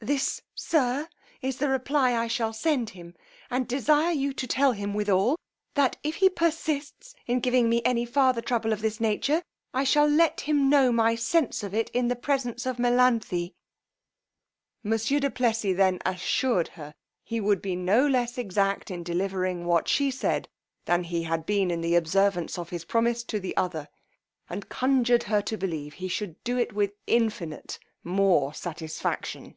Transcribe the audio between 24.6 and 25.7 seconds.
conjured her to